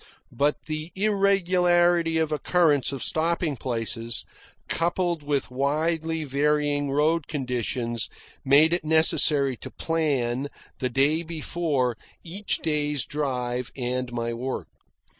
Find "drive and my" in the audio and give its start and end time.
13.05-14.33